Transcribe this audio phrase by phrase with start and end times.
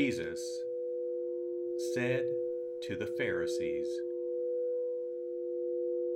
[0.00, 0.62] Jesus
[1.76, 2.26] said
[2.82, 4.00] to the Pharisees,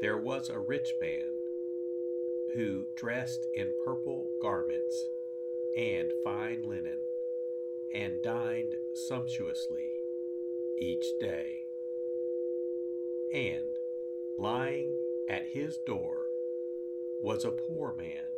[0.01, 1.33] There was a rich man
[2.55, 5.09] who dressed in purple garments
[5.77, 7.01] and fine linen
[7.93, 9.91] and dined sumptuously
[10.79, 11.65] each day.
[13.35, 13.67] And
[14.39, 14.95] lying
[15.29, 16.27] at his door
[17.21, 18.31] was a poor man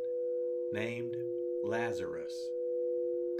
[0.71, 1.17] named
[1.63, 2.49] Lazarus,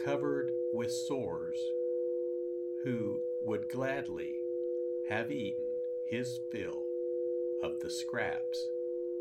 [0.04, 1.72] covered with sores
[2.86, 4.36] who would gladly
[5.10, 5.66] have eaten
[6.04, 6.84] his fill
[7.64, 8.68] of the scraps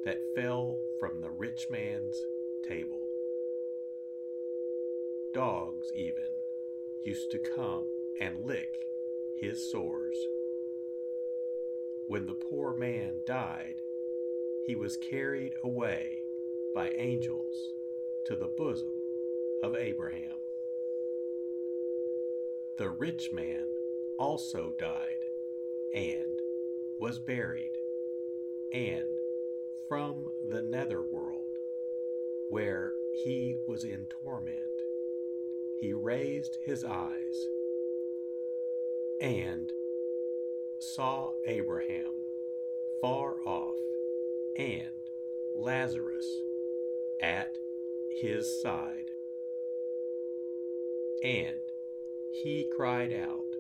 [0.04, 2.26] that fell from the rich man's
[2.68, 3.08] table.
[5.32, 6.28] Dogs, even,
[7.02, 7.86] used to come
[8.20, 8.86] and lick
[9.40, 10.28] his sores.
[12.06, 13.76] When the poor man died,
[14.66, 16.18] he was carried away
[16.74, 17.72] by angels
[18.26, 18.92] to the bosom
[19.62, 20.43] of Abraham.
[22.76, 23.68] The rich man
[24.18, 25.24] also died
[25.94, 26.40] and
[26.98, 27.78] was buried,
[28.72, 29.20] and
[29.88, 31.58] from the netherworld,
[32.48, 34.58] where he was in torment,
[35.78, 37.48] he raised his eyes
[39.20, 39.72] and
[40.80, 42.12] saw Abraham
[43.00, 43.78] far off
[44.56, 44.88] and
[45.54, 46.42] Lazarus
[47.20, 47.56] at
[48.10, 49.12] his side.
[51.22, 51.60] And
[52.34, 53.56] he cried out,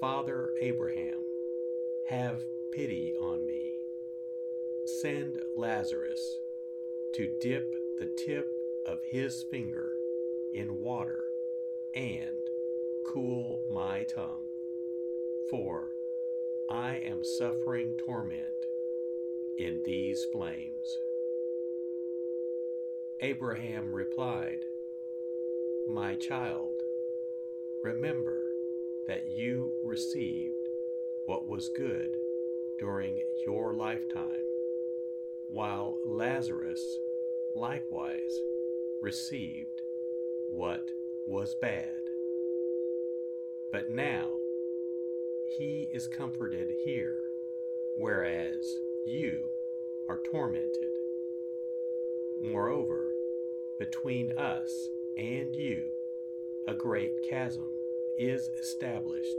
[0.00, 1.26] Father Abraham,
[2.06, 2.42] have
[2.72, 3.74] pity on me.
[4.86, 6.38] Send Lazarus
[7.12, 8.48] to dip the tip
[8.86, 9.92] of his finger
[10.54, 11.24] in water
[11.94, 12.48] and
[13.06, 14.48] cool my tongue,
[15.50, 15.90] for
[16.70, 18.66] I am suffering torment
[19.58, 20.98] in these flames.
[23.20, 24.64] Abraham replied,
[25.86, 26.85] My child,
[27.82, 28.42] remember
[29.06, 30.68] that you received
[31.26, 32.16] what was good
[32.78, 34.44] during your lifetime,
[35.48, 36.98] while Lazarus
[37.54, 38.40] likewise
[39.00, 39.82] received
[40.50, 40.90] what
[41.26, 42.02] was bad.
[43.72, 44.30] But now
[45.58, 47.18] he is comforted here,
[47.96, 48.64] whereas
[49.06, 49.50] you
[50.08, 50.92] are tormented.
[52.40, 53.10] Moreover,
[53.78, 55.90] between us and you,
[56.68, 57.70] a great chasm
[58.18, 59.36] is established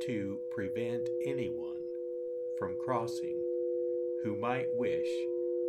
[0.00, 1.82] to prevent anyone
[2.58, 3.38] from crossing
[4.22, 5.08] who might wish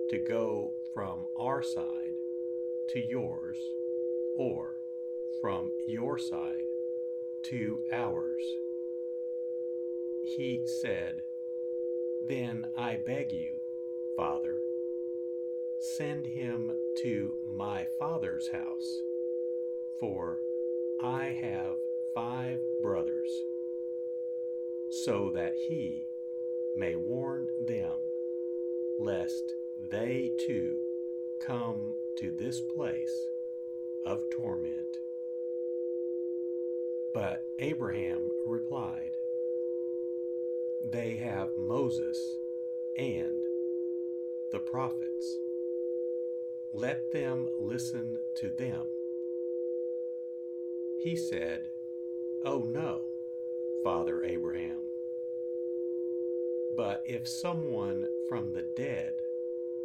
[0.10, 2.14] to go from our side
[2.90, 3.58] to yours
[4.36, 4.78] or
[5.42, 6.64] from your side
[7.44, 8.44] to ours.
[10.24, 11.22] He said,
[12.28, 13.52] Then I beg you,
[14.18, 14.58] Father,
[15.80, 16.72] send him
[17.04, 19.02] to my father's house,
[20.00, 20.40] for
[21.06, 21.76] I have
[22.16, 23.30] five brothers,
[24.90, 26.08] so that he
[26.76, 27.94] may warn them,
[28.98, 29.44] lest
[29.92, 30.80] they too
[31.40, 33.28] come to this place
[34.04, 34.98] of torment.
[37.14, 39.12] But Abraham replied,
[40.90, 42.18] They have Moses
[42.98, 43.44] and
[44.52, 45.38] the prophets.
[46.74, 48.88] Let them listen to them.
[51.06, 51.68] He said,
[52.44, 53.02] Oh no,
[53.84, 54.80] Father Abraham.
[56.76, 59.14] But if someone from the dead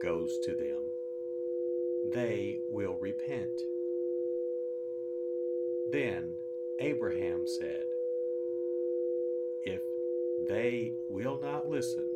[0.01, 0.79] goes to them,
[2.11, 3.61] they will repent.
[5.91, 6.33] Then
[6.79, 7.85] Abraham said,
[9.67, 9.83] If
[10.49, 12.09] they will not listen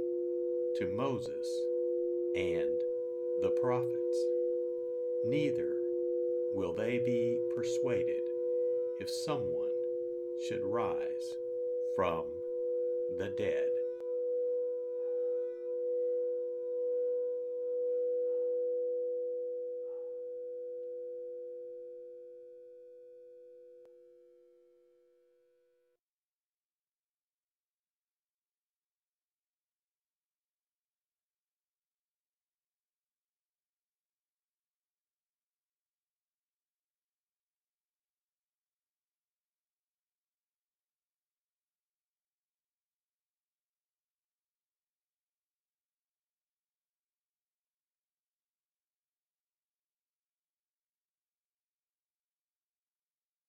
[0.77, 1.61] to Moses
[2.35, 2.81] and
[3.43, 4.25] the prophets,
[5.27, 5.77] neither
[6.55, 8.23] will they be persuaded
[9.01, 9.71] if someone
[10.41, 11.37] should rise
[11.95, 12.25] from
[13.17, 13.74] the dead.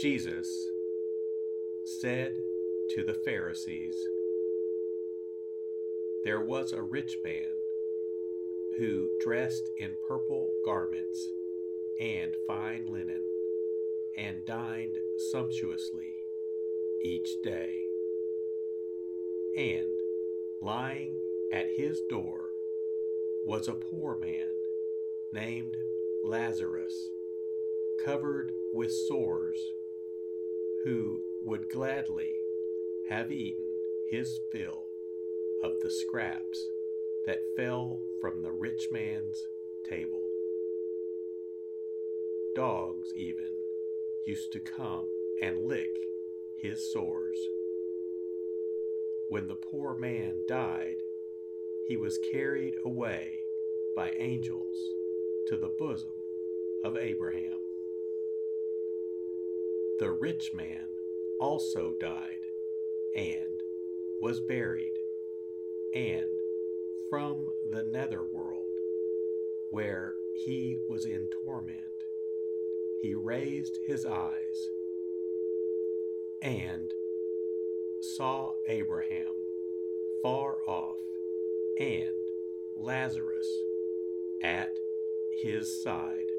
[0.00, 0.48] Jesus
[1.84, 2.38] said
[2.94, 3.94] to the Pharisees,
[6.24, 7.50] There was a rich man
[8.78, 11.28] who dressed in purple garments
[12.00, 13.20] and fine linen
[14.16, 14.96] and dined
[15.30, 16.14] sumptuously
[17.02, 17.82] each day.
[19.54, 19.90] And
[20.62, 21.20] lying
[21.52, 22.48] at his door
[23.44, 24.48] was a poor man
[25.30, 25.76] named
[26.24, 27.10] Lazarus,
[28.02, 29.60] covered with sores
[30.84, 32.32] who would gladly
[33.08, 33.66] have eaten
[34.10, 34.84] his fill
[35.62, 36.68] of the scraps
[37.26, 39.46] that fell from the rich man's
[39.88, 40.22] table.
[42.56, 43.50] Dogs even
[44.26, 45.06] used to come
[45.42, 45.90] and lick
[46.58, 47.38] his sores.
[49.28, 50.96] When the poor man died,
[51.88, 53.40] he was carried away
[53.94, 54.76] by angels
[55.48, 56.10] to the bosom
[56.84, 57.58] of Abraham.
[60.00, 60.86] The rich man
[61.38, 62.40] also died
[63.14, 63.62] and
[64.22, 64.94] was buried,
[65.94, 66.30] and
[67.10, 68.64] from the netherworld,
[69.70, 72.06] where he was in torment,
[73.02, 74.70] he raised his eyes
[76.40, 76.94] and
[78.00, 79.34] saw Abraham
[80.22, 80.96] far off
[81.78, 82.24] and
[82.74, 83.48] Lazarus
[84.42, 84.72] at
[85.42, 86.30] his side.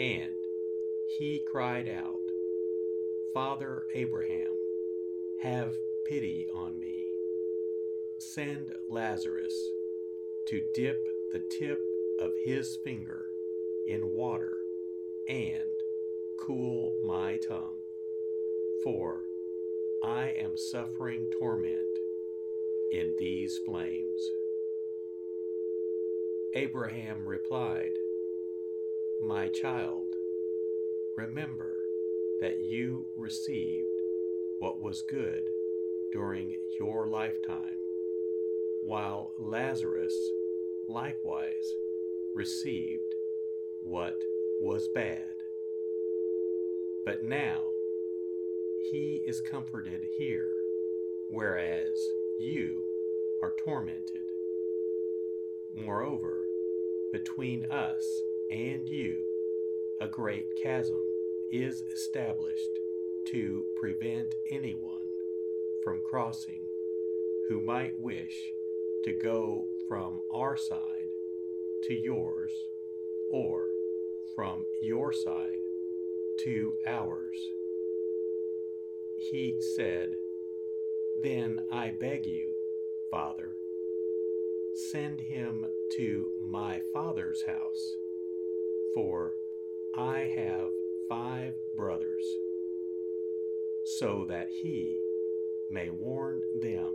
[0.00, 0.43] And
[1.18, 2.20] he cried out,
[3.32, 4.52] Father Abraham,
[5.42, 5.74] have
[6.06, 7.04] pity on me.
[8.18, 9.54] Send Lazarus
[10.48, 10.98] to dip
[11.32, 11.80] the tip
[12.20, 13.26] of his finger
[13.86, 14.56] in water
[15.28, 15.70] and
[16.40, 17.78] cool my tongue,
[18.82, 19.22] for
[20.04, 21.98] I am suffering torment
[22.92, 24.20] in these flames.
[26.54, 27.92] Abraham replied,
[29.22, 30.13] My child,
[31.16, 31.76] remember
[32.40, 33.86] that you received
[34.58, 35.42] what was good
[36.12, 37.78] during your lifetime,
[38.82, 40.14] while Lazarus
[40.88, 41.74] likewise
[42.34, 43.14] received
[43.82, 44.16] what
[44.60, 45.34] was bad.
[47.04, 47.60] But now
[48.90, 50.50] he is comforted here,
[51.30, 51.94] whereas
[52.40, 52.82] you
[53.42, 54.22] are tormented.
[55.76, 56.44] Moreover,
[57.12, 58.04] between us
[58.50, 59.24] and you,
[60.04, 61.02] a great chasm
[61.50, 62.78] is established
[63.26, 65.00] to prevent anyone
[65.82, 66.60] from crossing
[67.48, 68.52] who might wish
[69.02, 71.08] to go from our side
[71.84, 72.52] to yours
[73.32, 73.68] or
[74.34, 75.62] from your side
[76.42, 77.38] to ours.
[79.30, 80.10] He said,
[81.22, 82.52] Then I beg you,
[83.10, 83.56] Father,
[84.92, 85.64] send him
[85.96, 87.96] to my father's house,
[88.94, 89.32] for
[89.96, 90.70] I have
[91.08, 92.24] five brothers,
[93.98, 94.98] so that he
[95.70, 96.94] may warn them,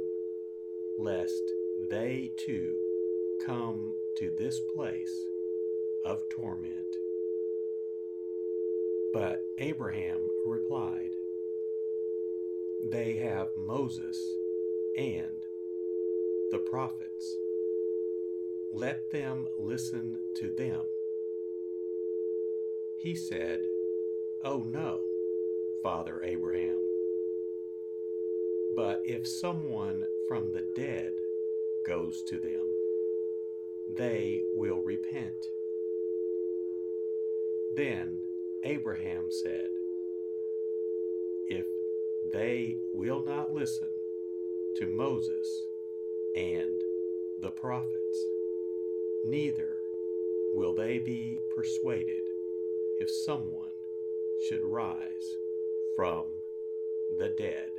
[0.98, 1.41] lest
[1.89, 2.75] they too
[3.46, 5.13] come to this place
[6.03, 6.98] of torment.
[9.13, 11.12] But Abraham replied,
[12.91, 14.22] They have Moses
[14.98, 15.46] and
[16.51, 17.38] the prophets.
[18.74, 20.82] Let them listen to them.
[23.00, 23.62] He said,
[24.44, 25.00] Oh no,
[25.82, 26.82] Father Abraham.
[28.75, 31.13] But if someone from the dead
[31.88, 32.68] goes to them,
[33.96, 35.48] they will repent.
[37.77, 38.18] Then
[38.65, 39.70] Abraham said,
[41.48, 41.68] If
[42.34, 43.88] they will not listen
[44.75, 45.48] to Moses
[46.36, 46.82] and
[47.41, 48.25] the prophets,
[49.24, 49.77] neither
[50.53, 52.28] will they be persuaded
[53.00, 53.70] if someone
[54.48, 55.38] should rise
[55.96, 56.25] from
[57.18, 57.78] the dead.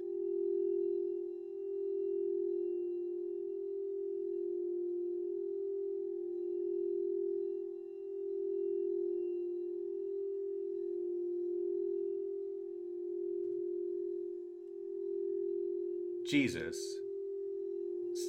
[16.25, 16.99] Jesus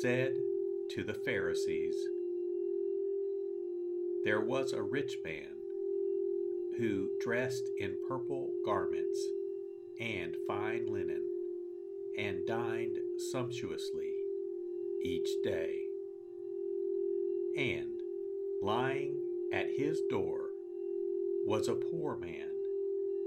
[0.00, 0.34] said
[0.90, 1.94] to the Pharisees,
[4.24, 5.52] There was a rich man
[6.78, 9.20] who dressed in purple garments
[10.00, 11.22] and fine linen
[12.18, 12.98] and dined
[13.30, 14.12] sumptuously
[15.02, 15.78] each day.
[17.56, 18.00] And
[18.62, 19.20] lying
[19.52, 20.50] at his door
[21.44, 22.48] was a poor man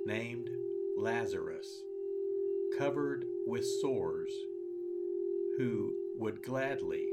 [0.06, 0.50] named
[0.98, 1.84] Lazarus,
[2.78, 4.34] covered with sores,
[5.58, 7.08] who would gladly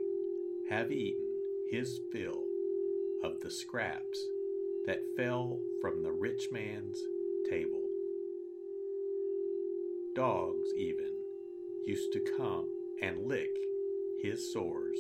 [0.69, 1.29] have eaten
[1.71, 2.45] his fill
[3.23, 4.27] of the scraps
[4.87, 7.03] that fell from the rich man's
[7.49, 7.83] table.
[10.15, 11.13] Dogs, even,
[11.87, 12.67] used to come
[13.01, 13.51] and lick
[14.23, 14.99] his sores.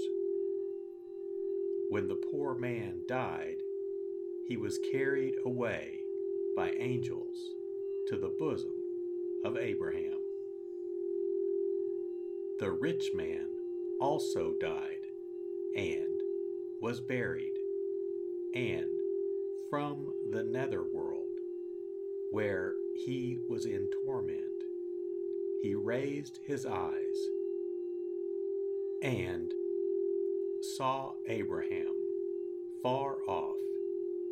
[1.90, 3.56] When the poor man died,
[4.48, 6.00] he was carried away
[6.56, 7.36] by angels
[8.08, 8.72] to the bosom
[9.44, 10.21] of Abraham.
[12.62, 13.48] The rich man
[14.00, 15.00] also died
[15.74, 16.20] and
[16.80, 17.56] was buried,
[18.54, 18.86] and
[19.68, 21.26] from the netherworld,
[22.30, 24.62] where he was in torment,
[25.60, 27.18] he raised his eyes
[29.02, 29.52] and
[30.76, 31.96] saw Abraham
[32.80, 33.56] far off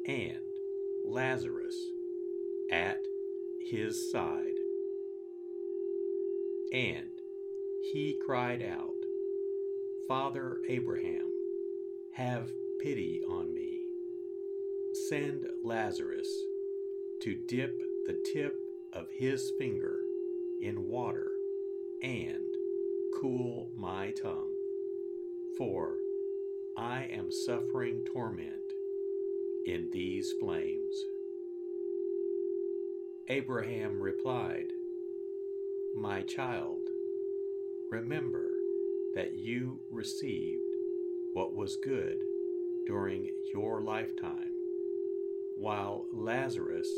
[0.06, 0.38] and
[1.04, 1.74] Lazarus
[2.70, 3.00] at
[3.68, 4.54] his side.
[6.72, 7.19] And
[7.82, 8.94] he cried out,
[10.06, 11.30] Father Abraham,
[12.12, 13.80] have pity on me.
[15.08, 16.28] Send Lazarus
[17.22, 18.56] to dip the tip
[18.92, 20.00] of his finger
[20.60, 21.30] in water
[22.02, 22.48] and
[23.20, 24.52] cool my tongue,
[25.56, 25.96] for
[26.76, 28.72] I am suffering torment
[29.66, 31.04] in these flames.
[33.28, 34.72] Abraham replied,
[35.94, 36.89] My child,
[37.90, 38.48] remember
[39.14, 40.62] that you received
[41.32, 42.16] what was good
[42.86, 44.52] during your lifetime,
[45.56, 46.88] while Lazarus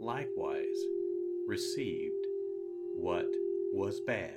[0.00, 0.84] likewise
[1.46, 2.26] received
[2.94, 3.28] what
[3.72, 4.34] was bad.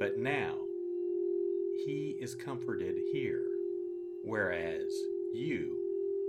[0.00, 0.56] But now
[1.86, 3.46] he is comforted here,
[4.24, 4.92] whereas
[5.32, 5.78] you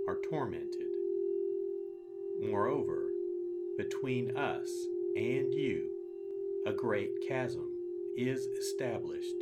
[0.07, 0.87] are tormented.
[2.39, 3.09] Moreover,
[3.77, 4.69] between us
[5.15, 5.89] and you,
[6.65, 7.71] a great chasm
[8.15, 9.35] is established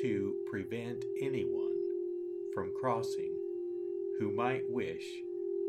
[0.00, 1.76] to prevent anyone
[2.52, 3.32] from crossing
[4.18, 5.04] who might wish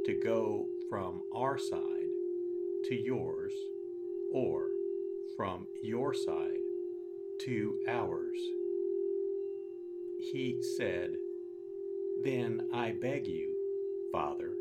[0.05, 2.09] to go from our side
[2.85, 3.53] to yours
[4.33, 4.69] or
[5.35, 6.61] from your side
[7.41, 8.37] to ours.
[10.19, 11.15] He said,
[12.23, 13.53] Then I beg you,
[14.11, 14.55] Father,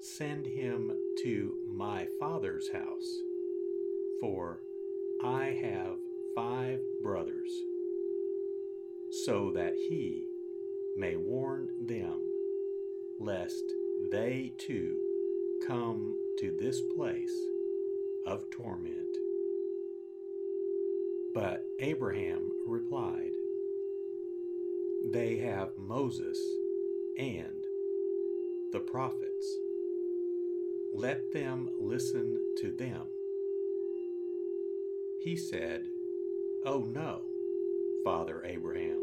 [0.00, 0.90] send him
[1.22, 3.20] to my father's house,
[4.20, 4.58] for
[5.24, 5.98] I have
[6.34, 7.52] five brothers,
[9.24, 10.24] so that he
[10.96, 12.20] may warn them,
[13.20, 13.62] lest
[14.10, 14.96] they too
[15.68, 17.32] come to this place
[18.26, 19.16] of torment.
[21.32, 23.30] But Abraham replied,
[25.12, 26.38] They have Moses
[27.16, 27.64] and
[28.72, 29.56] the prophets.
[30.92, 33.06] Let them listen to them.
[35.22, 35.86] He said,
[36.64, 37.20] Oh no,
[38.02, 39.00] Father Abraham.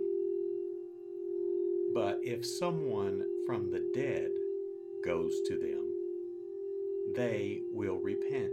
[1.94, 4.32] But if someone from the dead
[5.06, 5.94] goes to them,
[7.16, 8.52] they will repent.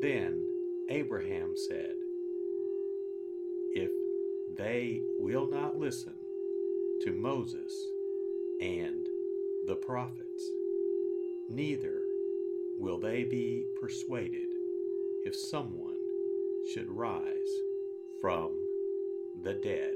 [0.00, 0.46] Then
[0.90, 1.96] Abraham said,
[3.74, 3.90] If
[4.56, 6.14] they will not listen
[7.02, 7.72] to Moses
[8.60, 9.04] and
[9.66, 10.50] the prophets,
[11.50, 12.00] neither
[12.78, 14.45] will they be persuaded
[15.26, 15.96] if someone
[16.72, 17.50] should rise
[18.20, 18.50] from
[19.42, 19.95] the dead.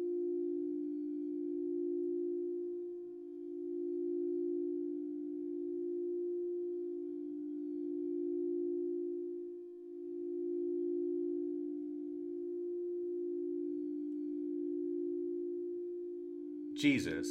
[16.81, 17.27] Jesus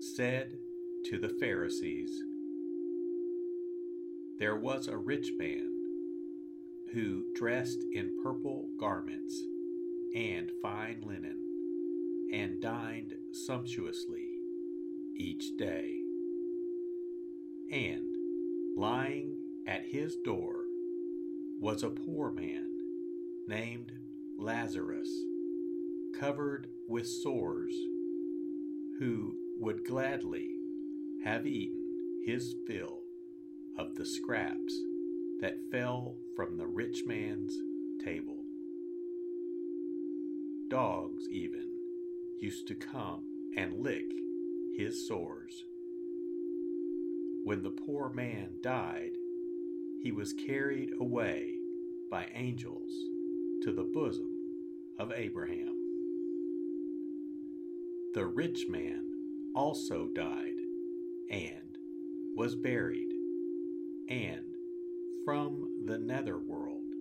[0.00, 0.56] said
[1.04, 2.08] to the Pharisees,
[4.38, 5.70] There was a rich man
[6.94, 9.38] who dressed in purple garments
[10.14, 11.36] and fine linen
[12.32, 14.30] and dined sumptuously
[15.14, 15.98] each day.
[17.70, 18.16] And
[18.78, 20.54] lying at his door
[21.60, 22.78] was a poor man
[23.46, 23.92] named
[24.38, 25.10] Lazarus,
[26.18, 27.74] covered with sores
[28.98, 30.50] who would gladly
[31.24, 33.02] have eaten his fill
[33.78, 34.80] of the scraps
[35.40, 37.56] that fell from the rich man's
[38.04, 38.42] table.
[40.68, 41.70] Dogs, even,
[42.40, 43.22] used to come
[43.56, 44.04] and lick
[44.76, 45.64] his sores.
[47.44, 49.12] When the poor man died,
[50.02, 51.54] he was carried away
[52.10, 52.92] by angels
[53.62, 54.32] to the bosom
[54.98, 55.75] of Abraham.
[58.16, 60.56] The rich man also died
[61.30, 61.76] and
[62.34, 63.12] was buried,
[64.08, 64.54] and
[65.26, 66.94] from the netherworld,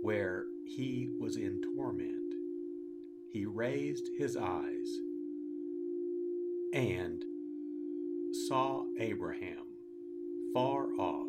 [0.00, 2.32] where he was in torment,
[3.30, 4.88] he raised his eyes
[6.72, 7.22] and
[8.48, 9.66] saw Abraham
[10.54, 11.28] far off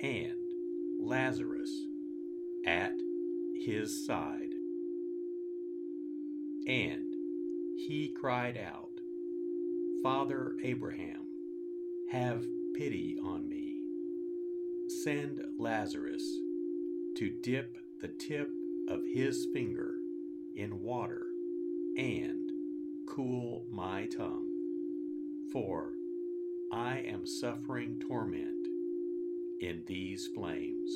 [0.00, 0.50] and
[0.98, 1.70] Lazarus
[2.66, 2.94] at
[3.66, 4.54] his side.
[6.66, 7.13] And
[7.86, 8.88] he cried out,
[10.02, 11.20] Father Abraham,
[12.10, 12.42] have
[12.74, 13.76] pity on me.
[15.02, 16.22] Send Lazarus
[17.16, 18.50] to dip the tip
[18.88, 19.96] of his finger
[20.56, 21.26] in water
[21.98, 22.50] and
[23.06, 24.48] cool my tongue,
[25.52, 25.92] for
[26.72, 28.66] I am suffering torment
[29.60, 30.90] in these flames.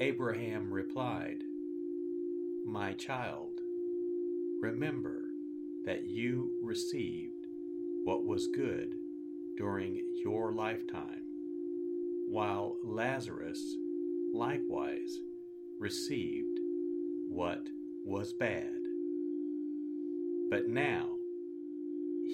[0.00, 1.42] Abraham replied,
[2.66, 3.49] My child,
[4.60, 5.24] Remember
[5.86, 7.46] that you received
[8.04, 8.94] what was good
[9.56, 11.22] during your lifetime,
[12.28, 13.74] while Lazarus
[14.34, 15.18] likewise
[15.78, 16.58] received
[17.28, 17.66] what
[18.04, 18.76] was bad.
[20.50, 21.08] But now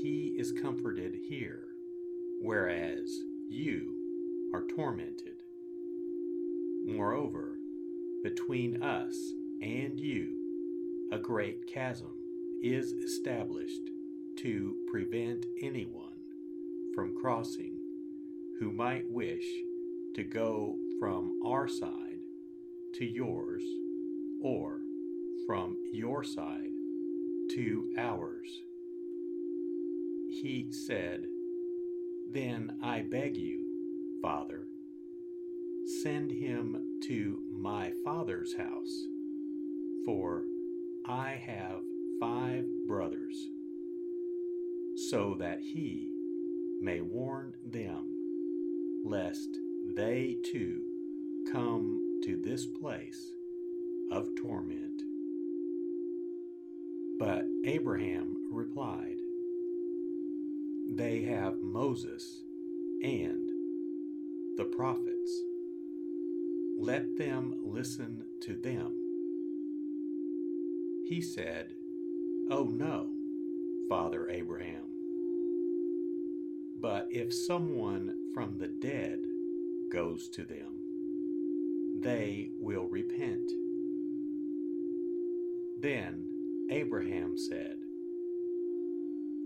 [0.03, 1.69] he is comforted here,
[2.41, 3.95] whereas you
[4.53, 5.43] are tormented.
[6.87, 7.59] Moreover,
[8.25, 9.17] between us
[9.62, 10.45] and you,
[11.12, 12.16] a great chasm
[12.62, 13.90] is established
[14.38, 16.19] to prevent anyone
[16.95, 17.77] from crossing
[18.59, 19.47] who might wish
[20.14, 22.19] to go from our side
[22.95, 23.62] to yours
[24.42, 24.81] or
[25.47, 26.71] from your side
[27.51, 28.62] to ours.
[30.29, 31.27] He said,
[32.33, 34.66] Then I beg you, Father,
[36.03, 39.05] send him to my father's house,
[40.05, 40.42] for
[41.09, 41.83] I have
[42.19, 43.37] five brothers,
[45.09, 46.11] so that he
[46.81, 48.09] may warn them,
[49.05, 49.49] lest
[49.95, 50.83] they too
[51.53, 53.33] come to this place
[54.11, 55.03] of torment.
[57.21, 59.19] But Abraham replied,
[60.90, 62.42] They have Moses
[63.05, 63.49] and
[64.57, 65.42] the prophets.
[66.81, 69.06] Let them listen to them.
[71.07, 71.69] He said,
[72.51, 73.11] Oh no,
[73.88, 74.83] Father Abraham.
[76.81, 79.21] But if someone from the dead
[79.92, 83.49] goes to them, they will repent.
[85.81, 86.27] Then
[86.71, 87.77] Abraham said,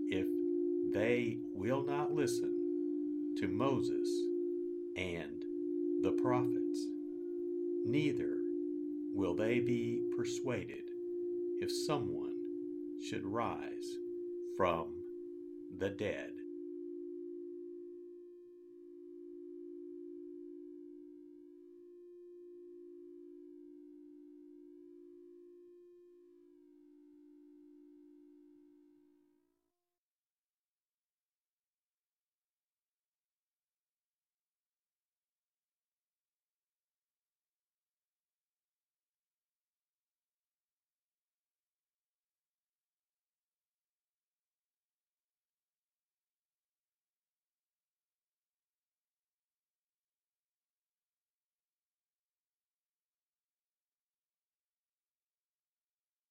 [0.07, 0.25] If
[0.91, 4.09] they will not listen to Moses
[4.95, 5.45] and
[6.01, 6.87] the prophets,
[7.85, 8.37] neither
[9.13, 10.90] will they be persuaded
[11.61, 12.33] if someone
[13.07, 13.97] should rise
[14.57, 14.87] from
[15.77, 16.40] the dead.